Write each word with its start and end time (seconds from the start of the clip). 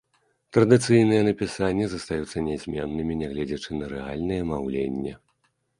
Традыцыйныя 0.55 1.21
напісанні 1.27 1.85
застаюцца 1.91 2.37
нязменнымі, 2.49 3.13
нягледзячы 3.21 3.71
на 3.83 3.95
рэальнае 3.97 4.43
маўленне. 4.55 5.13